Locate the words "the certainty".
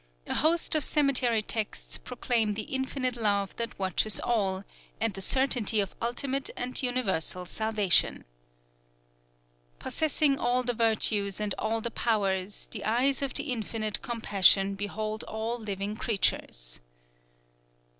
5.13-5.79